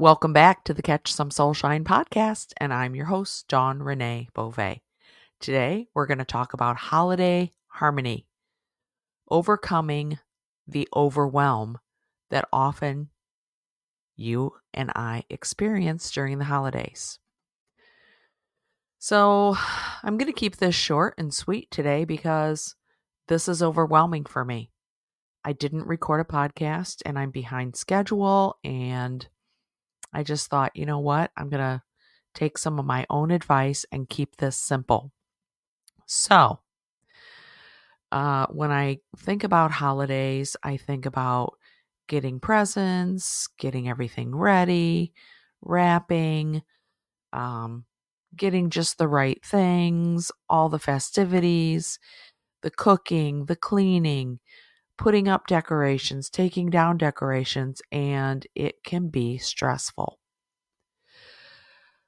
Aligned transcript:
Welcome 0.00 0.32
back 0.32 0.62
to 0.62 0.72
the 0.72 0.80
Catch 0.80 1.12
Some 1.12 1.30
SoulShine 1.30 1.82
podcast, 1.82 2.52
and 2.58 2.72
I'm 2.72 2.94
your 2.94 3.06
host, 3.06 3.48
Dawn 3.48 3.82
Renee 3.82 4.28
Bova. 4.32 4.76
Today, 5.40 5.88
we're 5.92 6.06
going 6.06 6.18
to 6.18 6.24
talk 6.24 6.52
about 6.52 6.76
holiday 6.76 7.50
harmony, 7.66 8.28
overcoming 9.28 10.20
the 10.68 10.86
overwhelm 10.94 11.80
that 12.30 12.46
often 12.52 13.08
you 14.14 14.52
and 14.72 14.92
I 14.94 15.24
experience 15.30 16.12
during 16.12 16.38
the 16.38 16.44
holidays. 16.44 17.18
So, 19.00 19.56
I'm 20.04 20.16
going 20.16 20.32
to 20.32 20.40
keep 20.40 20.58
this 20.58 20.76
short 20.76 21.14
and 21.18 21.34
sweet 21.34 21.72
today 21.72 22.04
because 22.04 22.76
this 23.26 23.48
is 23.48 23.64
overwhelming 23.64 24.26
for 24.26 24.44
me. 24.44 24.70
I 25.44 25.54
didn't 25.54 25.88
record 25.88 26.20
a 26.20 26.24
podcast 26.24 27.02
and 27.04 27.18
I'm 27.18 27.32
behind 27.32 27.74
schedule 27.74 28.60
and 28.62 29.26
I 30.12 30.22
just 30.22 30.48
thought, 30.48 30.76
you 30.76 30.86
know 30.86 30.98
what? 30.98 31.30
I'm 31.36 31.48
going 31.48 31.62
to 31.62 31.82
take 32.34 32.58
some 32.58 32.78
of 32.78 32.84
my 32.84 33.06
own 33.10 33.30
advice 33.30 33.84
and 33.92 34.08
keep 34.08 34.36
this 34.36 34.56
simple. 34.56 35.12
So, 36.06 36.60
uh, 38.10 38.46
when 38.46 38.70
I 38.70 38.98
think 39.18 39.44
about 39.44 39.70
holidays, 39.70 40.56
I 40.62 40.76
think 40.76 41.04
about 41.04 41.54
getting 42.08 42.40
presents, 42.40 43.48
getting 43.58 43.88
everything 43.88 44.34
ready, 44.34 45.12
wrapping, 45.60 46.62
um, 47.32 47.84
getting 48.34 48.70
just 48.70 48.98
the 48.98 49.08
right 49.08 49.44
things, 49.44 50.32
all 50.48 50.68
the 50.68 50.78
festivities, 50.78 51.98
the 52.62 52.70
cooking, 52.70 53.44
the 53.44 53.56
cleaning, 53.56 54.40
putting 54.98 55.28
up 55.28 55.46
decorations, 55.46 56.28
taking 56.28 56.68
down 56.68 56.98
decorations, 56.98 57.80
and 57.90 58.46
it 58.54 58.82
can 58.84 59.08
be 59.08 59.38
stressful. 59.38 60.18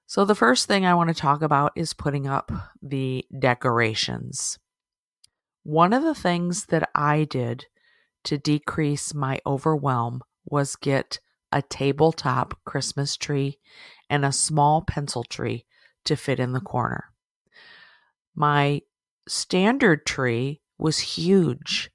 So, 0.07 0.25
the 0.25 0.35
first 0.35 0.67
thing 0.67 0.85
I 0.85 0.95
want 0.95 1.09
to 1.09 1.15
talk 1.15 1.41
about 1.41 1.73
is 1.77 1.95
putting 1.95 2.27
up 2.27 2.51
the 2.83 3.25
decorations. 3.39 4.59
One 5.63 5.93
of 5.93 6.03
the 6.03 6.17
things 6.17 6.67
that 6.67 6.91
I 6.95 7.25
did 7.25 7.67
to 8.25 8.37
decrease 8.37 9.15
my 9.15 9.41
overwhelm 9.47 10.21
was 10.45 10.75
get 10.75 11.21
a 11.53 11.63
tabletop 11.63 12.59
Christmas 12.65 13.17
tree 13.17 13.59
and 14.09 14.25
a 14.25 14.33
small 14.33 14.83
pencil 14.83 15.23
tree 15.23 15.65
to 16.05 16.17
fit 16.17 16.41
in 16.41 16.53
the 16.53 16.61
corner. 16.61 17.05
My 18.35 18.83
standard 19.29 20.07
tree 20.07 20.61
was 20.77 20.99
huge 20.99 21.91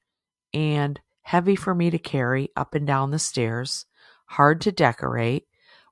and 0.55 1.01
heavy 1.23 1.55
for 1.55 1.75
me 1.75 1.89
to 1.89 1.99
carry 1.99 2.49
up 2.55 2.73
and 2.73 2.87
down 2.87 3.11
the 3.11 3.19
stairs, 3.19 3.85
hard 4.27 4.61
to 4.61 4.71
decorate. 4.71 5.45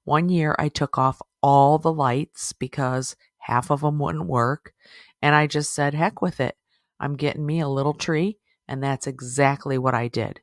One 0.06 0.30
year 0.30 0.56
I 0.58 0.70
took 0.70 0.98
off 0.98 1.22
all 1.42 1.78
the 1.78 1.92
lights 1.92 2.54
because 2.54 3.18
half 3.40 3.70
of 3.70 3.82
them 3.82 4.00
wouldn't 4.00 4.26
work, 4.26 4.74
and 5.22 5.36
I 5.36 5.48
just 5.48 5.74
said, 5.74 5.94
heck 5.94 6.22
with 6.22 6.40
it. 6.40 6.56
I'm 7.00 7.18
getting 7.18 7.46
me 7.46 7.60
a 7.60 7.68
little 7.68 7.94
tree, 7.94 8.38
and 8.68 8.82
that's 8.82 9.06
exactly 9.06 9.78
what 9.78 9.94
I 9.94 10.08
did. 10.08 10.40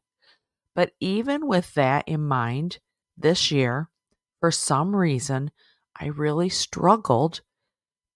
But 0.74 0.92
even 1.00 1.46
with 1.46 1.72
that 1.74 2.06
in 2.06 2.20
mind, 2.26 2.78
this 3.16 3.50
year, 3.50 3.88
for 4.40 4.50
some 4.50 4.94
reason, 4.94 5.50
I 5.98 6.06
really 6.06 6.48
struggled 6.48 7.40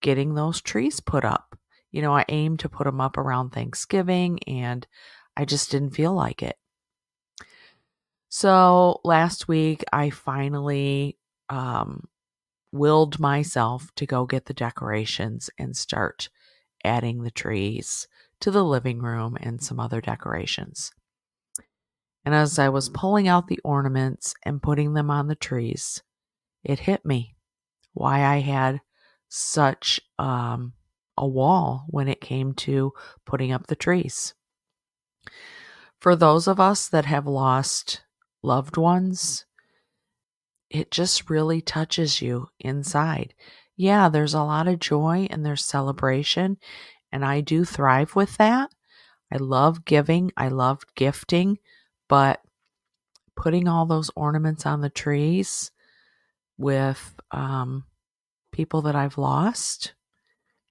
getting 0.02 0.34
those 0.34 0.60
trees 0.60 1.00
put 1.00 1.24
up. 1.24 1.58
You 1.90 2.02
know, 2.02 2.14
I 2.14 2.24
aimed 2.28 2.60
to 2.60 2.68
put 2.68 2.84
them 2.84 3.00
up 3.00 3.16
around 3.16 3.50
Thanksgiving 3.50 4.38
and 4.46 4.86
I 5.36 5.44
just 5.44 5.70
didn't 5.70 5.90
feel 5.90 6.12
like 6.12 6.42
it. 6.42 6.56
So 8.28 9.00
last 9.04 9.48
week, 9.48 9.84
I 9.92 10.10
finally 10.10 11.18
um, 11.48 12.08
willed 12.72 13.20
myself 13.20 13.94
to 13.94 14.06
go 14.06 14.26
get 14.26 14.46
the 14.46 14.54
decorations 14.54 15.50
and 15.58 15.76
start 15.76 16.28
adding 16.84 17.22
the 17.22 17.30
trees 17.30 18.08
to 18.40 18.50
the 18.50 18.64
living 18.64 19.00
room 19.00 19.36
and 19.40 19.62
some 19.62 19.78
other 19.78 20.00
decorations. 20.00 20.92
And 22.24 22.34
as 22.34 22.58
I 22.58 22.70
was 22.70 22.88
pulling 22.88 23.28
out 23.28 23.48
the 23.48 23.60
ornaments 23.64 24.34
and 24.42 24.62
putting 24.62 24.94
them 24.94 25.10
on 25.10 25.28
the 25.28 25.34
trees, 25.34 26.02
it 26.64 26.80
hit 26.80 27.04
me 27.04 27.36
why 27.92 28.24
I 28.24 28.38
had 28.38 28.80
such 29.28 30.00
um, 30.18 30.72
a 31.16 31.26
wall 31.26 31.84
when 31.88 32.08
it 32.08 32.20
came 32.20 32.54
to 32.54 32.92
putting 33.24 33.52
up 33.52 33.66
the 33.66 33.76
trees. 33.76 34.34
For 36.00 36.14
those 36.16 36.46
of 36.46 36.60
us 36.60 36.88
that 36.88 37.06
have 37.06 37.26
lost 37.26 38.02
loved 38.42 38.76
ones, 38.76 39.46
it 40.70 40.90
just 40.90 41.30
really 41.30 41.60
touches 41.60 42.20
you 42.20 42.48
inside. 42.58 43.34
Yeah, 43.76 44.08
there's 44.08 44.34
a 44.34 44.42
lot 44.42 44.68
of 44.68 44.80
joy 44.80 45.26
and 45.30 45.44
there's 45.44 45.64
celebration, 45.64 46.58
and 47.10 47.24
I 47.24 47.40
do 47.40 47.64
thrive 47.64 48.14
with 48.14 48.36
that. 48.36 48.70
I 49.32 49.36
love 49.38 49.84
giving, 49.84 50.30
I 50.36 50.48
love 50.48 50.82
gifting, 50.94 51.58
but 52.08 52.40
putting 53.36 53.66
all 53.66 53.86
those 53.86 54.10
ornaments 54.14 54.66
on 54.66 54.80
the 54.80 54.90
trees 54.90 55.70
with 56.56 57.14
um, 57.30 57.84
people 58.52 58.82
that 58.82 58.94
I've 58.94 59.18
lost, 59.18 59.94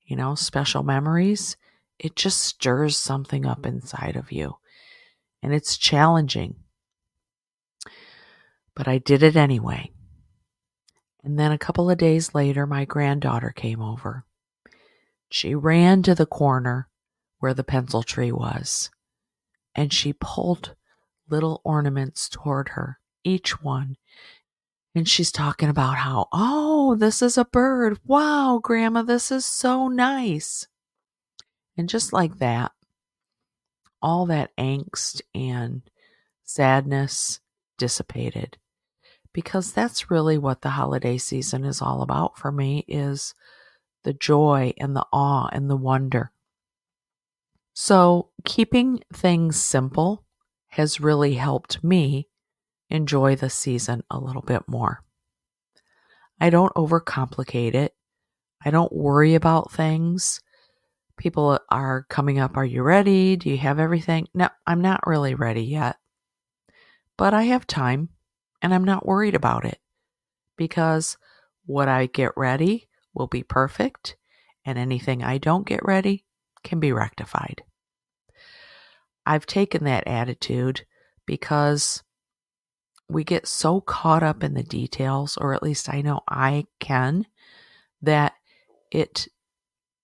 you 0.06 0.16
know, 0.16 0.36
special 0.36 0.84
memories, 0.84 1.58
it 2.00 2.16
just 2.16 2.42
stirs 2.42 2.98
something 2.98 3.46
up 3.46 3.66
inside 3.66 4.16
of 4.16 4.32
you. 4.32 4.58
And 5.42 5.54
it's 5.54 5.78
challenging. 5.78 6.56
But 8.76 8.88
I 8.88 8.98
did 8.98 9.24
it 9.24 9.36
anyway. 9.36 9.92
And 11.24 11.40
then 11.40 11.52
a 11.52 11.58
couple 11.58 11.90
of 11.90 11.98
days 11.98 12.34
later, 12.34 12.66
my 12.66 12.86
granddaughter 12.86 13.54
came 13.56 13.82
over. 13.82 14.26
She 15.30 15.56
ran 15.56 16.04
to 16.04 16.14
the 16.14 16.26
corner 16.26 16.90
where 17.40 17.54
the 17.54 17.64
pencil 17.64 18.04
tree 18.04 18.32
was, 18.32 18.90
and 19.74 19.92
she 19.92 20.14
pulled 20.14 20.76
little 21.30 21.62
ornaments 21.64 22.30
toward 22.30 22.70
her, 22.70 23.00
each 23.24 23.62
one. 23.62 23.98
And 24.96 25.10
she's 25.10 25.32
talking 25.32 25.70
about 25.70 25.98
how, 25.98 26.28
oh, 26.32 26.96
this 26.96 27.22
is 27.22 27.38
a 27.38 27.46
bird. 27.46 28.00
Wow, 28.06 28.60
Grandma, 28.62 29.02
this 29.02 29.32
is 29.32 29.46
so 29.46 29.88
nice. 29.88 30.68
And 31.78 31.90
just 31.90 32.14
like 32.14 32.38
that, 32.38 32.72
all 34.02 34.26
that 34.28 34.56
angst 34.58 35.22
and 35.34 35.82
sadness 36.44 37.40
dissipated 37.78 38.58
because 39.34 39.74
that's 39.74 40.12
really 40.12 40.38
what 40.38 40.62
the 40.62 40.70
holiday 40.70 41.18
season 41.18 41.66
is 41.66 41.82
all 41.82 42.02
about 42.02 42.38
for 42.38 42.52
me 42.52 42.86
is 42.88 43.34
the 44.04 44.14
joy 44.14 44.74
and 44.78 44.96
the 44.96 45.06
awe 45.12 45.50
and 45.52 45.70
the 45.70 45.76
wonder. 45.76 46.32
So, 47.74 48.30
keeping 48.46 49.00
things 49.12 49.60
simple 49.60 50.24
has 50.70 51.02
really 51.02 51.34
helped 51.34 51.84
me 51.84 52.28
enjoy 52.90 53.36
the 53.36 53.50
season 53.50 54.04
a 54.12 54.20
little 54.20 54.44
bit 54.44 54.68
more. 54.68 55.04
I 56.40 56.52
don't 56.52 56.74
overcomplicate 56.76 57.74
it. 57.74 57.96
I 58.64 58.70
don't 58.70 58.94
worry 58.94 59.34
about 59.34 59.72
things. 59.72 60.40
People 61.18 61.60
are 61.70 62.06
coming 62.10 62.40
up. 62.40 62.58
Are 62.58 62.66
you 62.66 62.84
ready? 62.84 63.36
Do 63.36 63.50
you 63.50 63.58
have 63.58 63.80
everything? 63.80 64.28
No, 64.34 64.50
I'm 64.66 64.82
not 64.82 65.06
really 65.06 65.36
ready 65.36 65.64
yet. 65.64 65.98
But 67.18 67.34
I 67.34 67.44
have 67.44 67.68
time 67.68 68.10
and 68.62 68.74
I'm 68.74 68.84
not 68.84 69.06
worried 69.06 69.36
about 69.36 69.66
it 69.66 69.80
because 70.58 71.18
what 71.66 71.88
I 71.88 72.08
get 72.08 72.32
ready 72.36 72.90
will 73.14 73.28
be 73.28 73.44
perfect 73.44 74.18
and 74.66 74.78
anything 74.78 75.24
I 75.24 75.38
don't 75.38 75.68
get 75.68 75.86
ready 75.86 76.26
can 76.64 76.80
be 76.80 76.92
rectified. 76.92 77.64
I've 79.26 79.46
taken 79.46 79.84
that 79.86 80.08
attitude 80.08 80.86
because 81.26 82.04
we 83.10 83.24
get 83.24 83.48
so 83.48 83.82
caught 83.82 84.24
up 84.24 84.44
in 84.44 84.54
the 84.54 84.64
details 84.64 85.38
or 85.38 85.54
at 85.54 85.64
least 85.64 85.90
I 85.94 86.02
know 86.02 86.22
I 86.28 86.66
can 86.80 87.26
that 88.02 88.34
it 88.92 89.28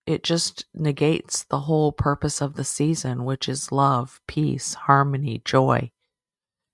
it 0.09 0.23
just 0.23 0.65
negates 0.73 1.43
the 1.43 1.59
whole 1.59 1.91
purpose 1.91 2.41
of 2.41 2.55
the 2.55 2.63
season 2.63 3.25
which 3.25 3.47
is 3.47 3.71
love, 3.71 4.19
peace, 4.25 4.73
harmony, 4.73 5.39
joy. 5.45 5.91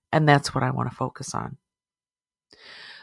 And 0.10 0.28
that's 0.28 0.56
what 0.56 0.64
I 0.64 0.72
want 0.72 0.90
to 0.90 0.96
focus 0.96 1.36
on. 1.36 1.58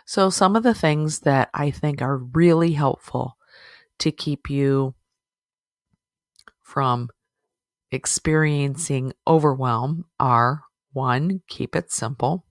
So, 0.06 0.30
some 0.30 0.56
of 0.56 0.62
the 0.62 0.72
things 0.72 1.20
that 1.20 1.50
I 1.52 1.70
think 1.70 2.00
are 2.00 2.16
really 2.16 2.72
helpful 2.72 3.36
to 3.98 4.10
keep 4.10 4.48
you 4.48 4.94
from 6.62 7.10
experiencing 7.90 9.12
overwhelm 9.26 10.06
are 10.18 10.62
one, 10.94 11.42
keep 11.46 11.76
it 11.76 11.92
simple. 11.92 12.46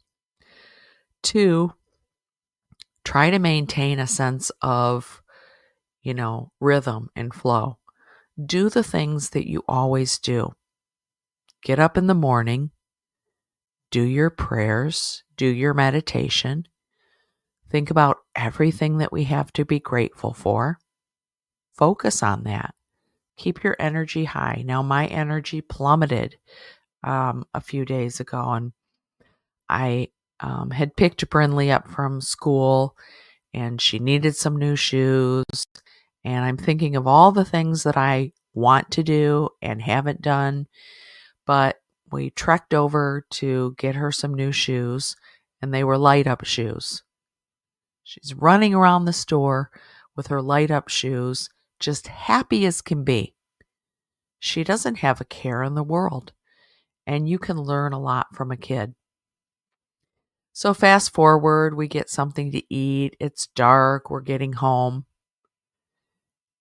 Two, 1.24 1.74
try 3.04 3.32
to 3.32 3.40
maintain 3.40 3.98
a 3.98 4.06
sense 4.06 4.52
of, 4.62 5.24
you 6.02 6.14
know, 6.14 6.52
rhythm 6.60 7.10
and 7.16 7.34
flow. 7.34 7.78
Do 8.44 8.70
the 8.70 8.84
things 8.84 9.32
that 9.32 9.50
you 9.50 9.64
always 9.68 10.18
do. 10.20 10.54
Get 11.64 11.80
up 11.80 11.98
in 11.98 12.08
the 12.08 12.16
morning, 12.16 12.72
do 13.92 14.02
your 14.02 14.30
prayers, 14.30 15.24
do 15.38 15.46
your 15.46 15.74
meditation, 15.74 16.66
Think 17.72 17.90
about 17.90 18.18
everything 18.36 18.98
that 18.98 19.14
we 19.14 19.24
have 19.26 19.54
to 19.54 19.64
be 19.64 19.80
grateful 19.80 20.34
for. 20.34 20.78
Focus 21.74 22.22
on 22.22 22.44
that. 22.44 22.76
Keep 23.38 23.64
your 23.64 23.78
energy 23.80 24.26
high. 24.26 24.62
Now, 24.66 24.84
my 24.84 25.08
energy 25.08 25.62
plummeted 25.62 26.36
um, 27.02 27.46
a 27.54 27.62
few 27.62 27.86
days 27.86 28.20
ago, 28.20 28.44
and 28.52 28.74
I 29.70 30.10
um, 30.42 30.72
had 30.72 30.98
picked 30.98 31.28
Brinley 31.30 31.72
up 31.72 31.88
from 31.88 32.20
school, 32.20 32.98
and 33.54 33.80
she 33.80 34.00
needed 34.00 34.36
some 34.36 34.58
new 34.58 34.76
shoes. 34.76 35.46
And 36.24 36.46
I'm 36.46 36.58
thinking 36.58 36.96
of 36.96 37.08
all 37.08 37.32
the 37.32 37.46
things 37.46 37.84
that 37.84 37.98
I 37.98 38.34
want 38.54 38.92
to 38.92 39.04
do 39.04 39.50
and 39.62 39.82
haven't 39.82 40.22
done. 40.22 40.68
But 41.46 41.78
we 42.12 42.30
trekked 42.30 42.74
over 42.74 43.26
to 43.32 43.76
get 43.78 43.96
her 43.96 44.12
some 44.12 44.34
new 44.34 44.52
shoes, 44.52 45.16
and 45.62 45.74
they 45.74 45.84
were 45.84 45.98
light 45.98 46.28
up 46.28 46.46
shoes. 46.46 47.04
She's 48.04 48.34
running 48.34 48.74
around 48.74 49.06
the 49.06 49.14
store 49.14 49.72
with 50.16 50.28
her 50.28 50.42
light 50.42 50.70
up 50.70 50.90
shoes, 50.90 51.50
just 51.80 52.08
happy 52.08 52.66
as 52.66 52.82
can 52.82 53.04
be. 53.04 53.36
She 54.40 54.64
doesn't 54.64 54.96
have 54.96 55.22
a 55.22 55.26
care 55.26 55.64
in 55.64 55.76
the 55.76 55.84
world, 55.84 56.34
and 57.08 57.30
you 57.30 57.40
can 57.40 57.58
learn 57.58 57.94
a 57.94 58.00
lot 58.00 58.36
from 58.36 58.52
a 58.52 58.58
kid. 58.58 58.96
So, 60.54 60.74
fast 60.74 61.14
forward, 61.14 61.76
we 61.76 61.88
get 61.88 62.10
something 62.10 62.52
to 62.52 62.74
eat. 62.74 63.16
It's 63.20 63.48
dark, 63.48 64.10
we're 64.10 64.20
getting 64.20 64.54
home, 64.54 65.06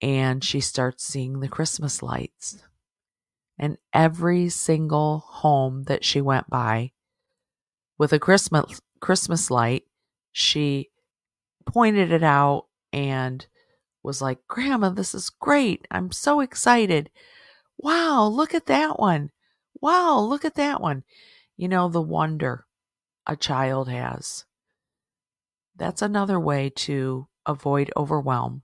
and 0.02 0.43
she 0.43 0.61
starts 0.61 1.05
seeing 1.05 1.41
the 1.41 1.49
Christmas 1.49 2.02
lights. 2.02 2.62
And 3.58 3.76
every 3.93 4.49
single 4.49 5.19
home 5.26 5.85
that 5.85 6.05
she 6.05 6.20
went 6.20 6.49
by 6.49 6.93
with 7.99 8.12
a 8.12 8.19
Christmas 8.19 8.81
Christmas 9.00 9.50
light, 9.50 9.85
she 10.32 10.91
pointed 11.67 12.12
it 12.12 12.23
out 12.23 12.67
and 12.93 13.47
was 14.02 14.23
like, 14.23 14.38
Grandma, 14.49 14.91
this 14.91 15.14
is 15.14 15.31
great. 15.31 15.87
I'm 15.91 16.11
so 16.12 16.41
excited. 16.41 17.11
Wow, 17.79 18.26
look 18.26 18.55
at 18.55 18.67
that 18.67 18.99
one. 18.99 19.31
Wow, 19.81 20.20
look 20.20 20.44
at 20.44 20.55
that 20.56 20.81
one. 20.81 21.05
You 21.56 21.69
know, 21.69 21.88
the 21.88 22.03
wonder 22.03 22.67
a 23.26 23.37
child 23.37 23.88
has. 23.88 24.44
That's 25.76 26.03
another 26.03 26.41
way 26.41 26.70
to 26.76 27.29
avoid 27.46 27.91
overwhelm. 27.96 28.62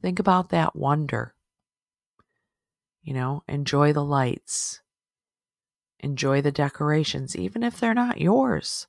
Think 0.00 0.18
about 0.18 0.50
that 0.50 0.74
wonder. 0.76 1.34
You 3.02 3.14
know, 3.14 3.42
enjoy 3.48 3.92
the 3.92 4.04
lights, 4.04 4.80
enjoy 5.98 6.42
the 6.42 6.52
decorations, 6.52 7.34
even 7.34 7.62
if 7.62 7.80
they're 7.80 7.94
not 7.94 8.20
yours. 8.20 8.86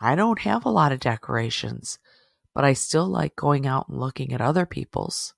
I 0.00 0.14
don't 0.14 0.40
have 0.40 0.64
a 0.64 0.70
lot 0.70 0.92
of 0.92 1.00
decorations 1.00 1.98
but 2.54 2.64
I 2.64 2.72
still 2.72 3.06
like 3.06 3.36
going 3.36 3.66
out 3.66 3.88
and 3.88 3.98
looking 3.98 4.32
at 4.32 4.40
other 4.40 4.66
people's. 4.66 5.34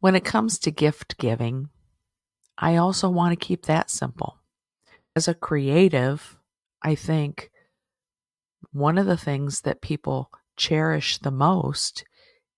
When 0.00 0.14
it 0.14 0.24
comes 0.24 0.58
to 0.60 0.70
gift 0.70 1.18
giving, 1.18 1.70
I 2.58 2.76
also 2.76 3.08
want 3.08 3.32
to 3.32 3.46
keep 3.46 3.66
that 3.66 3.90
simple. 3.90 4.38
As 5.16 5.28
a 5.28 5.34
creative, 5.34 6.36
I 6.82 6.94
think 6.94 7.50
one 8.72 8.98
of 8.98 9.06
the 9.06 9.16
things 9.16 9.62
that 9.62 9.82
people 9.82 10.30
cherish 10.56 11.18
the 11.18 11.30
most 11.30 12.04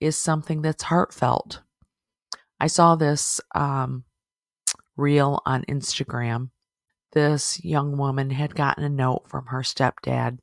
is 0.05 0.19
something 0.19 0.61
that's 0.61 0.83
heartfelt. 0.83 1.63
I 2.61 2.67
saw 2.67 2.95
this 2.95 3.41
um, 3.55 4.05
reel 4.99 5.41
on 5.47 5.65
Instagram. 5.65 6.51
This 7.13 7.65
young 7.65 7.97
woman 7.97 8.29
had 8.29 8.55
gotten 8.55 8.85
a 8.85 8.91
note 8.91 9.23
from 9.29 9.47
her 9.47 9.63
stepdad 9.63 10.41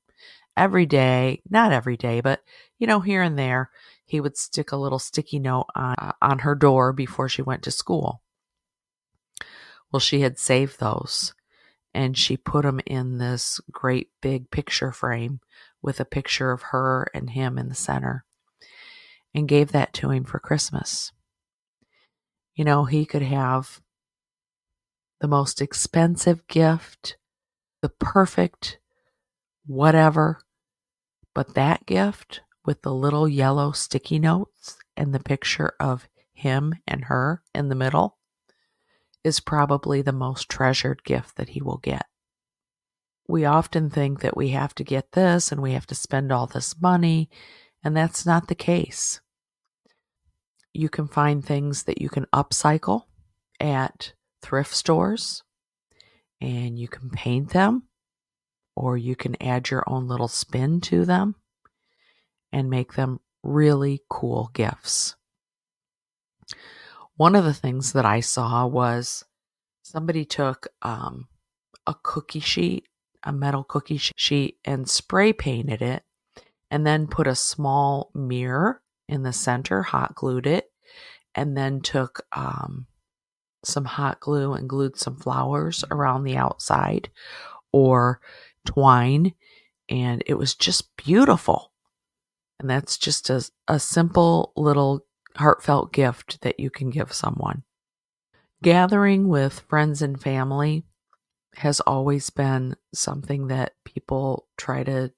every 0.58 0.88
day, 0.88 1.44
not 1.48 1.72
every 1.72 1.96
day, 1.96 2.22
but 2.22 2.42
you 2.80 2.88
know, 2.88 3.02
here 3.02 3.22
and 3.22 3.38
there, 3.38 3.70
he 4.04 4.20
would 4.20 4.36
stick 4.36 4.72
a 4.72 4.78
little 4.78 4.98
sticky 4.98 5.38
note 5.38 5.68
on, 5.76 5.96
uh, 6.00 6.14
on 6.24 6.40
her 6.40 6.56
door 6.56 6.92
before 6.92 7.30
she 7.30 7.44
went 7.44 7.62
to 7.64 7.72
school. 7.72 8.24
Well, 9.92 10.00
she 10.00 10.22
had 10.22 10.40
saved 10.40 10.80
those 10.80 11.36
and 11.94 12.18
she 12.18 12.36
put 12.36 12.64
them 12.64 12.80
in 12.88 13.20
this 13.20 13.62
great 13.72 14.10
big 14.22 14.50
picture 14.50 14.92
frame 14.92 15.40
with 15.84 16.00
a 16.00 16.06
picture 16.06 16.52
of 16.52 16.64
her 16.64 17.12
and 17.14 17.30
him 17.30 17.60
in 17.60 17.70
the 17.70 17.76
center 17.76 18.26
and 19.34 19.48
gave 19.48 19.72
that 19.72 19.94
to 19.94 20.12
him 20.12 20.24
for 20.24 20.40
Christmas. 20.40 21.12
You 22.56 22.66
know, 22.66 22.86
he 22.86 23.06
could 23.06 23.22
have 23.22 23.82
the 25.20 25.28
most 25.28 25.62
expensive 25.62 26.46
gift, 26.48 27.18
the 27.82 27.90
perfect 27.90 28.80
whatever, 29.66 30.42
but 31.34 31.54
that 31.54 31.86
gift 31.86 32.42
with 32.66 32.82
the 32.82 32.94
little 32.94 33.28
yellow 33.28 33.72
sticky 33.72 34.20
notes 34.20 34.78
and 34.98 35.14
the 35.14 35.20
picture 35.20 35.74
of 35.80 36.08
him 36.34 36.74
and 36.88 37.06
her 37.06 37.42
in 37.54 37.70
the 37.70 37.76
middle 37.76 38.18
is 39.24 39.40
probably 39.40 40.02
the 40.02 40.12
most 40.12 40.50
treasured 40.50 41.04
gift 41.04 41.38
that 41.38 41.50
he 41.50 41.62
will 41.62 41.78
get. 41.78 42.06
We 43.28 43.46
often 43.46 43.90
think 43.90 44.22
that 44.22 44.36
we 44.36 44.50
have 44.50 44.76
to 44.76 44.84
get 44.84 45.12
this 45.14 45.52
and 45.52 45.62
we 45.62 45.74
have 45.74 45.88
to 45.88 45.96
spend 45.96 46.32
all 46.32 46.48
this 46.48 46.80
money, 46.82 47.30
and 47.84 47.96
that's 47.96 48.26
not 48.26 48.48
the 48.48 48.56
case. 48.56 49.22
You 50.74 50.90
can 50.90 51.08
find 51.08 51.44
things 51.44 51.84
that 51.84 52.02
you 52.02 52.10
can 52.10 52.26
upcycle 52.34 53.04
at 53.60 54.14
thrift 54.42 54.74
stores 54.74 55.44
and 56.40 56.80
you 56.80 56.88
can 56.88 57.10
paint 57.10 57.50
them 57.50 57.84
or 58.76 58.98
you 58.98 59.16
can 59.16 59.42
add 59.42 59.70
your 59.70 59.84
own 59.88 60.08
little 60.08 60.28
spin 60.28 60.82
to 60.82 61.06
them 61.06 61.36
and 62.52 62.70
make 62.70 62.94
them 62.94 63.20
really 63.44 64.02
cool 64.10 64.50
gifts. 64.54 65.16
One 67.16 67.36
of 67.36 67.44
the 67.44 67.54
things 67.54 67.94
that 67.94 68.06
I 68.06 68.20
saw 68.20 68.66
was 68.66 69.24
somebody 69.84 70.26
took 70.26 70.68
um, 70.82 71.28
a 71.86 71.96
cookie 72.02 72.40
sheet, 72.40 72.86
a 73.24 73.32
metal 73.32 73.64
cookie 73.64 74.00
sheet, 74.16 74.58
and 74.66 74.90
spray 74.90 75.34
painted 75.34 75.82
it, 75.82 76.04
and 76.72 76.88
then 76.88 77.06
put 77.06 77.28
a 77.28 77.36
small 77.36 78.10
mirror 78.16 78.82
in 79.08 79.24
the 79.24 79.34
center, 79.34 79.84
hot 79.84 80.16
glued 80.16 80.48
it, 80.48 80.72
and 81.36 81.56
then 81.56 81.82
took 81.82 82.26
um, 82.32 82.88
some 83.64 83.86
hot 83.86 84.20
glue 84.22 84.54
and 84.54 84.70
glued 84.70 84.98
some 84.98 85.18
flowers 85.18 85.84
around 85.92 86.24
the 86.24 86.38
outside 86.38 87.10
or 87.72 88.22
twine. 88.66 89.34
And 89.90 90.24
it 90.26 90.36
was 90.36 90.56
just 90.56 90.96
beautiful. 90.96 91.72
And 92.60 92.70
that's 92.70 92.98
just 92.98 93.30
a, 93.30 93.48
a 93.68 93.80
simple 93.80 94.54
little 94.56 95.06
heartfelt 95.36 95.92
gift 95.92 96.42
that 96.42 96.60
you 96.60 96.70
can 96.70 96.90
give 96.90 97.12
someone. 97.12 97.64
Gathering 98.64 99.28
with 99.28 99.62
friends 99.68 100.02
and 100.02 100.22
family 100.22 100.84
has 101.56 101.82
always 101.82 102.30
been 102.30 102.76
something 102.94 103.48
that 103.48 103.74
people 103.84 104.48
try 104.58 104.84
to, 104.84 105.12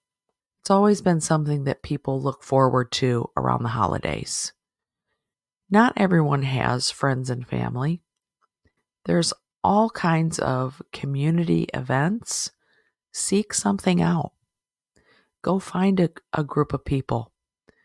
it's 0.64 0.72
always 0.72 1.02
been 1.02 1.20
something 1.20 1.66
that 1.66 1.84
people 1.84 2.22
look 2.22 2.42
forward 2.42 2.90
to 2.94 3.30
around 3.36 3.64
the 3.64 3.70
holidays. 3.70 4.54
Not 5.70 5.92
everyone 5.98 6.44
has 6.44 6.90
friends 6.90 7.30
and 7.30 7.46
family. 7.46 8.02
There's 9.04 9.34
all 9.62 9.90
kinds 9.90 10.40
of 10.40 10.82
community 10.94 11.68
events. 11.74 12.52
Seek 13.12 13.54
something 13.54 14.02
out. 14.02 14.32
Go 15.42 15.60
find 15.60 16.00
a, 16.00 16.10
a 16.32 16.46
group 16.46 16.72
of 16.72 16.86
people 16.86 17.34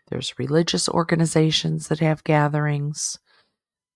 there's 0.09 0.39
religious 0.39 0.89
organizations 0.89 1.89
that 1.89 2.01
have 2.01 2.25
gatherings. 2.25 3.19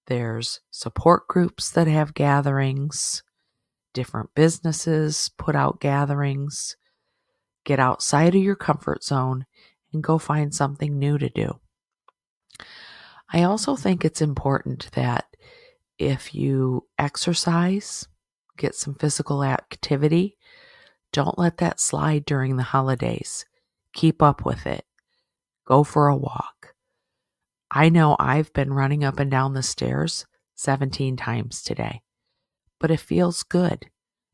There's 0.08 0.60
support 0.70 1.26
groups 1.26 1.70
that 1.70 1.86
have 1.86 2.12
gatherings. 2.12 3.22
Different 3.94 4.34
businesses 4.34 5.30
put 5.38 5.56
out 5.56 5.80
gatherings. 5.80 6.76
Get 7.64 7.78
outside 7.78 8.34
of 8.34 8.42
your 8.42 8.56
comfort 8.56 9.04
zone 9.04 9.46
and 9.92 10.02
go 10.02 10.18
find 10.18 10.54
something 10.54 10.98
new 10.98 11.18
to 11.18 11.28
do. 11.28 11.60
I 13.32 13.42
also 13.44 13.76
think 13.76 14.04
it's 14.04 14.20
important 14.20 14.90
that 14.92 15.26
if 15.98 16.34
you 16.34 16.86
exercise, 16.98 18.08
get 18.56 18.74
some 18.74 18.94
physical 18.94 19.44
activity, 19.44 20.36
don't 21.12 21.38
let 21.38 21.58
that 21.58 21.80
slide 21.80 22.24
during 22.24 22.56
the 22.56 22.62
holidays. 22.62 23.44
Keep 23.92 24.22
up 24.22 24.44
with 24.44 24.66
it. 24.66 24.84
Go 25.66 25.84
for 25.84 26.08
a 26.08 26.16
walk. 26.16 26.74
I 27.70 27.88
know 27.88 28.16
I've 28.18 28.52
been 28.52 28.72
running 28.72 29.04
up 29.04 29.18
and 29.18 29.30
down 29.30 29.54
the 29.54 29.62
stairs 29.62 30.26
17 30.56 31.16
times 31.16 31.62
today, 31.62 32.02
but 32.78 32.90
it 32.90 33.00
feels 33.00 33.42
good. 33.42 33.86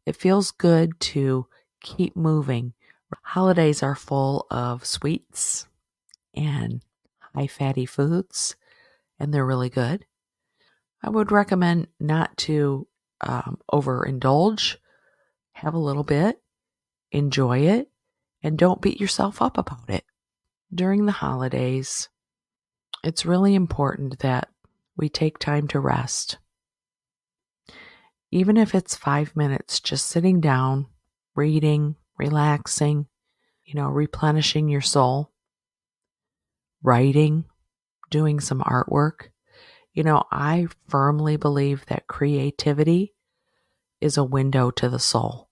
It 0.07 0.17
feels 0.17 0.51
good 0.51 0.99
to 1.01 1.47
keep 1.81 2.17
moving. 2.17 2.73
Holidays 3.23 3.83
are 3.83 3.95
full 3.95 4.47
of 4.51 4.85
sweets 4.85 5.67
and 6.35 6.83
high 7.35 7.47
fatty 7.47 7.87
foods, 7.87 8.57
and 9.19 9.33
they're 9.33 9.47
really 9.47 9.71
good. 9.71 10.05
I 11.03 11.11
would 11.11 11.31
recommend 11.31 11.89
not 12.01 12.37
to 12.39 12.87
um, 13.21 13.59
overindulge. 13.73 14.77
Have 15.53 15.75
a 15.75 15.79
little 15.79 16.05
bit, 16.05 16.41
enjoy 17.11 17.61
it, 17.61 17.91
and 18.43 18.59
don't 18.59 18.81
beat 18.81 19.01
yourself 19.01 19.43
up 19.43 19.59
about 19.59 19.89
it 19.89 20.05
during 20.73 21.07
the 21.07 21.13
holidays, 21.13 22.09
it's 23.03 23.27
really 23.27 23.55
important 23.55 24.19
that 24.21 24.49
we 24.97 25.09
take 25.09 25.39
time 25.39 25.69
to 25.69 25.81
rest. 25.81 26.39
Even 28.31 28.57
if 28.57 28.75
it's 28.75 28.95
five 28.95 29.35
minutes, 29.35 29.81
just 29.81 30.07
sitting 30.07 30.41
down, 30.41 30.87
reading, 31.35 31.97
relaxing, 32.19 33.07
you 33.65 33.75
know, 33.75 33.89
replenishing 33.89 34.69
your 34.69 34.81
soul, 34.81 35.33
writing, 36.83 37.45
doing 38.11 38.41
some 38.41 38.61
artwork. 38.61 39.29
You 39.93 40.03
know, 40.03 40.25
I 40.31 40.69
firmly 40.89 41.37
believe 41.37 41.87
that 41.87 42.07
creativity 42.07 43.15
is 44.01 44.17
a 44.17 44.25
window 44.25 44.71
to 44.73 44.89
the 44.89 44.99
soul. 44.99 45.49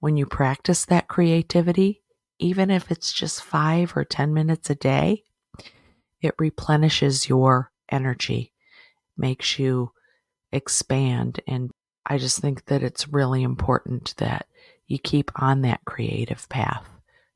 When 0.00 0.16
you 0.16 0.26
practice 0.26 0.84
that 0.86 1.08
creativity, 1.08 2.02
even 2.38 2.70
if 2.70 2.90
it's 2.90 3.12
just 3.12 3.42
five 3.42 3.96
or 3.96 4.04
10 4.04 4.32
minutes 4.32 4.70
a 4.70 4.74
day, 4.74 5.24
it 6.20 6.34
replenishes 6.38 7.28
your 7.28 7.72
energy, 7.90 8.52
makes 9.16 9.58
you 9.58 9.92
expand. 10.52 11.40
And 11.46 11.70
I 12.04 12.18
just 12.18 12.40
think 12.40 12.66
that 12.66 12.82
it's 12.82 13.08
really 13.08 13.42
important 13.42 14.14
that 14.18 14.46
you 14.86 14.98
keep 14.98 15.30
on 15.36 15.62
that 15.62 15.84
creative 15.84 16.48
path 16.48 16.88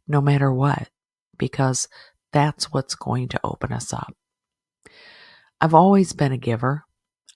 no 0.07 0.21
matter 0.21 0.53
what, 0.53 0.89
because 1.39 1.89
that's 2.33 2.73
what's 2.73 2.95
going 2.95 3.29
to 3.29 3.41
open 3.45 3.73
us 3.73 3.93
up. 3.93 4.15
I've 5.61 5.75
always 5.75 6.13
been 6.13 6.33
a 6.33 6.39
giver. 6.39 6.85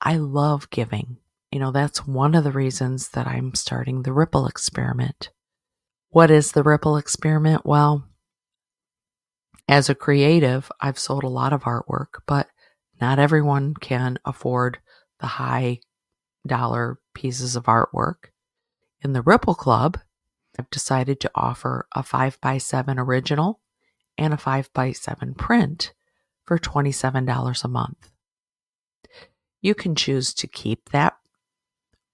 I 0.00 0.16
love 0.16 0.70
giving. 0.70 1.18
You 1.52 1.60
know, 1.60 1.70
that's 1.70 2.06
one 2.06 2.34
of 2.34 2.42
the 2.42 2.50
reasons 2.50 3.10
that 3.10 3.28
I'm 3.28 3.54
starting 3.54 4.02
the 4.02 4.12
Ripple 4.12 4.46
Experiment. 4.46 5.30
What 6.10 6.30
is 6.30 6.52
the 6.52 6.62
Ripple 6.64 6.96
Experiment? 6.96 7.64
Well, 7.64 8.08
as 9.68 9.88
a 9.88 9.94
creative, 9.94 10.70
I've 10.80 10.98
sold 10.98 11.22
a 11.22 11.28
lot 11.28 11.52
of 11.52 11.62
artwork, 11.62 12.20
but 12.26 12.48
not 13.00 13.18
everyone 13.18 13.74
can 13.74 14.18
afford 14.24 14.78
the 15.20 15.26
high 15.26 15.80
dollar 16.46 16.98
pieces 17.14 17.56
of 17.56 17.64
artwork. 17.64 18.30
In 19.04 19.12
the 19.12 19.20
Ripple 19.20 19.54
Club, 19.54 19.98
I've 20.58 20.70
decided 20.70 21.20
to 21.20 21.30
offer 21.34 21.86
a 21.94 22.02
5x7 22.02 22.98
original 22.98 23.60
and 24.16 24.32
a 24.32 24.38
5x7 24.38 25.36
print 25.36 25.92
for 26.46 26.58
$27 26.58 27.64
a 27.64 27.68
month. 27.68 28.10
You 29.60 29.74
can 29.74 29.94
choose 29.94 30.32
to 30.32 30.46
keep 30.46 30.88
that 30.88 31.18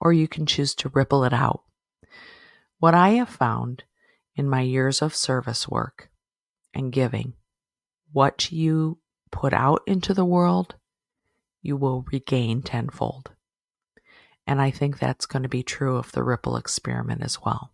or 0.01 0.13
you 0.13 0.27
can 0.27 0.47
choose 0.47 0.75
to 0.77 0.89
ripple 0.89 1.23
it 1.23 1.33
out. 1.33 1.63
What 2.81 2.95
I 2.95 3.11
have 3.11 3.29
found 3.29 3.85
in 4.35 4.51
my 4.51 4.63
years 4.63 5.01
of 5.01 5.15
service 5.15 5.69
work 5.69 6.11
and 6.75 6.93
giving, 6.93 7.35
what 8.11 8.51
you 8.51 8.99
put 9.31 9.53
out 9.53 9.83
into 9.87 10.13
the 10.13 10.25
world, 10.25 10.75
you 11.63 11.77
will 11.77 12.05
regain 12.11 12.63
tenfold. 12.63 13.31
And 14.51 14.61
I 14.61 14.71
think 14.73 14.99
that's 14.99 15.27
going 15.27 15.45
to 15.45 15.49
be 15.49 15.63
true 15.63 15.97
of 15.97 16.11
the 16.11 16.25
ripple 16.25 16.57
experiment 16.57 17.23
as 17.23 17.41
well. 17.41 17.71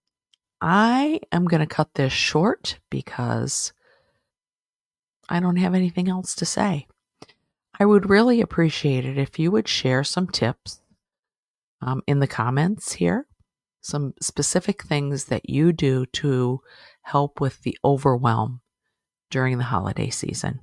I 0.60 1.20
am 1.32 1.46
going 1.46 1.60
to 1.60 1.66
cut 1.66 1.94
this 1.94 2.12
short 2.12 2.78
because 2.90 3.72
I 5.28 5.40
don't 5.40 5.56
have 5.56 5.74
anything 5.74 6.08
else 6.08 6.34
to 6.36 6.44
say. 6.44 6.86
I 7.78 7.86
would 7.86 8.10
really 8.10 8.40
appreciate 8.40 9.06
it 9.06 9.16
if 9.16 9.38
you 9.38 9.50
would 9.50 9.68
share 9.68 10.04
some 10.04 10.26
tips 10.26 10.82
um, 11.80 12.02
in 12.06 12.18
the 12.18 12.26
comments 12.26 12.92
here, 12.92 13.26
some 13.80 14.12
specific 14.20 14.82
things 14.82 15.26
that 15.26 15.48
you 15.48 15.72
do 15.72 16.04
to 16.06 16.60
help 17.02 17.40
with 17.40 17.62
the 17.62 17.78
overwhelm 17.84 18.60
during 19.30 19.56
the 19.56 19.64
holiday 19.64 20.10
season. 20.10 20.60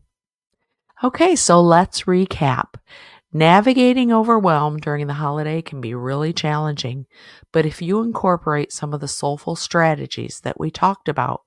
Okay, 1.03 1.35
so 1.35 1.61
let's 1.61 2.03
recap. 2.03 2.75
Navigating 3.33 4.11
overwhelm 4.11 4.77
during 4.77 5.07
the 5.07 5.13
holiday 5.13 5.61
can 5.61 5.81
be 5.81 5.93
really 5.93 6.31
challenging, 6.31 7.05
but 7.51 7.65
if 7.65 7.81
you 7.81 8.01
incorporate 8.01 8.71
some 8.71 8.93
of 8.93 9.01
the 9.01 9.07
soulful 9.07 9.55
strategies 9.55 10.39
that 10.41 10.59
we 10.59 10.71
talked 10.71 11.09
about, 11.09 11.41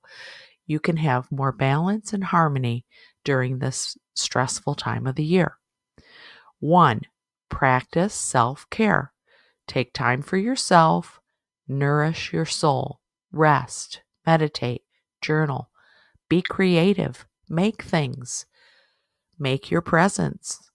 you 0.67 0.79
can 0.79 0.97
have 0.97 1.31
more 1.31 1.51
balance 1.51 2.13
and 2.13 2.25
harmony 2.25 2.85
during 3.23 3.59
this 3.59 3.97
stressful 4.13 4.75
time 4.75 5.07
of 5.07 5.15
the 5.15 5.23
year. 5.23 5.57
One, 6.59 7.01
practice 7.49 8.13
self 8.13 8.69
care. 8.69 9.11
Take 9.67 9.93
time 9.93 10.21
for 10.21 10.37
yourself, 10.37 11.19
nourish 11.67 12.31
your 12.31 12.45
soul, 12.45 12.99
rest, 13.31 14.01
meditate, 14.25 14.83
journal, 15.21 15.71
be 16.29 16.41
creative, 16.41 17.25
make 17.49 17.81
things, 17.81 18.45
make 19.39 19.71
your 19.71 19.81
presents. 19.81 20.70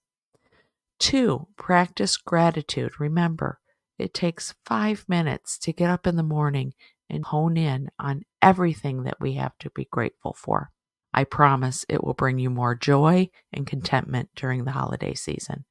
Two, 0.99 1.47
practice 1.57 2.17
gratitude. 2.17 2.99
Remember, 2.99 3.59
it 3.97 4.13
takes 4.13 4.55
five 4.65 5.05
minutes 5.07 5.57
to 5.59 5.73
get 5.73 5.89
up 5.89 6.07
in 6.07 6.15
the 6.15 6.23
morning 6.23 6.73
and 7.09 7.25
hone 7.25 7.57
in 7.57 7.89
on 7.99 8.23
everything 8.41 9.03
that 9.03 9.19
we 9.19 9.33
have 9.33 9.57
to 9.59 9.69
be 9.69 9.87
grateful 9.91 10.33
for. 10.33 10.71
I 11.13 11.23
promise 11.23 11.85
it 11.87 12.03
will 12.03 12.13
bring 12.13 12.37
you 12.37 12.49
more 12.49 12.75
joy 12.75 13.29
and 13.53 13.65
contentment 13.65 14.29
during 14.35 14.65
the 14.65 14.71
holiday 14.71 15.13
season. 15.13 15.65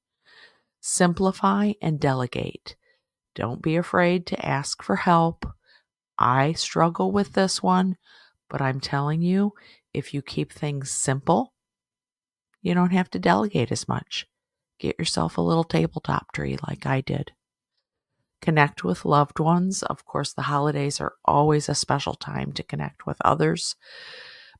Simplify 0.81 1.73
and 1.83 2.01
delegate. 2.01 2.77
Don't 3.35 3.63
be 3.63 3.77
afraid 3.77 4.27
to 4.27 4.47
ask 4.47 4.83
for 4.83 4.97
help. 4.97 5.47
I 6.19 6.53
struggle 6.53 7.13
with 7.13 7.35
this 7.35 7.63
one, 7.63 7.97
but 8.49 8.63
I'm 8.63 8.81
telling 8.81 9.21
you, 9.21 9.53
if 9.93 10.15
you 10.15 10.23
keep 10.23 10.53
things 10.53 10.91
simple, 10.91 11.53
you 12.63 12.75
don't 12.75 12.93
have 12.93 13.11
to 13.11 13.19
delegate 13.19 13.71
as 13.71 13.87
much. 13.87 14.27
Get 14.79 14.99
yourself 14.99 15.39
a 15.39 15.43
little 15.43 15.65
tabletop 15.65 16.33
tree 16.33 16.59
like 16.67 16.87
I 16.87 17.01
did. 17.01 17.33
Connect 18.43 18.85
with 18.85 19.05
loved 19.05 19.39
ones. 19.39 19.83
Of 19.83 20.05
course, 20.05 20.33
the 20.33 20.43
holidays 20.43 21.01
are 21.01 21.15
always 21.25 21.69
a 21.69 21.75
special 21.75 22.15
time 22.15 22.53
to 22.53 22.63
connect 22.63 23.07
with 23.07 23.17
others. 23.25 23.77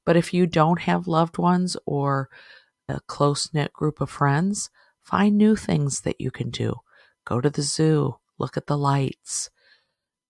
But 0.05 0.17
if 0.17 0.33
you 0.33 0.47
don't 0.47 0.81
have 0.81 1.07
loved 1.07 1.39
ones 1.39 1.77
or 1.85 2.31
a 2.89 3.01
close 3.01 3.53
knit 3.53 3.73
group 3.73 4.01
of 4.01 4.09
friends, 4.09 4.71
Find 5.07 5.39
new 5.39 5.55
things 5.55 6.01
that 6.01 6.21
you 6.21 6.33
can 6.33 6.51
do. 6.51 6.81
Go 7.25 7.41
to 7.41 7.49
the 7.49 7.63
zoo, 7.63 8.17
look 8.39 8.57
at 8.57 8.67
the 8.67 8.77
lights, 8.77 9.51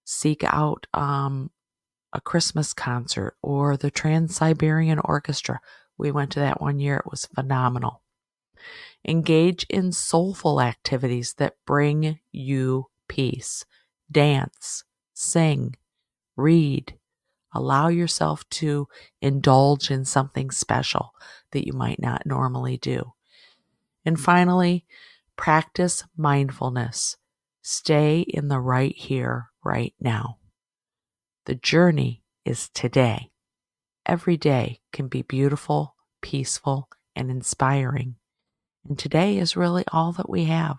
seek 0.04 0.44
out 0.44 0.86
um, 0.92 1.50
a 2.12 2.20
Christmas 2.20 2.74
concert 2.74 3.36
or 3.40 3.78
the 3.78 3.90
Trans 3.90 4.36
Siberian 4.36 4.98
Orchestra, 5.02 5.60
We 5.96 6.10
went 6.10 6.30
to 6.32 6.40
that 6.40 6.60
one 6.60 6.78
year. 6.78 6.98
It 6.98 7.10
was 7.10 7.24
phenomenal. 7.24 8.02
Engage 9.06 9.64
in 9.68 9.92
soulful 9.92 10.60
activities 10.60 11.34
that 11.34 11.56
bring 11.66 12.18
you 12.32 12.86
peace. 13.08 13.64
Dance, 14.10 14.84
sing, 15.14 15.76
read. 16.36 16.94
Allow 17.52 17.88
yourself 17.88 18.48
to 18.50 18.88
indulge 19.22 19.90
in 19.90 20.04
something 20.04 20.50
special 20.50 21.14
that 21.52 21.66
you 21.66 21.72
might 21.72 22.00
not 22.00 22.26
normally 22.26 22.76
do. 22.76 23.12
And 24.04 24.20
finally, 24.20 24.84
practice 25.36 26.04
mindfulness. 26.16 27.16
Stay 27.62 28.20
in 28.20 28.48
the 28.48 28.60
right 28.60 28.94
here, 28.96 29.50
right 29.64 29.94
now. 30.00 30.38
The 31.46 31.54
journey 31.54 32.22
is 32.44 32.68
today. 32.68 33.30
Every 34.04 34.36
day 34.36 34.80
can 34.92 35.08
be 35.08 35.22
beautiful, 35.22 35.96
peaceful, 36.20 36.88
and 37.16 37.30
inspiring. 37.30 38.16
And 38.88 38.98
today 38.98 39.38
is 39.38 39.56
really 39.56 39.84
all 39.92 40.12
that 40.12 40.30
we 40.30 40.44
have. 40.44 40.76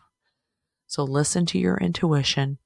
So 0.85 1.03
listen 1.03 1.45
to 1.47 1.59
your 1.59 1.77
intuition, 1.77 2.59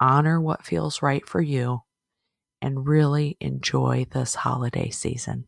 honor 0.00 0.40
what 0.40 0.64
feels 0.64 1.02
right 1.02 1.26
for 1.28 1.40
you, 1.42 1.82
and 2.62 2.86
really 2.86 3.36
enjoy 3.40 4.06
this 4.10 4.36
holiday 4.36 4.88
season. 4.88 5.44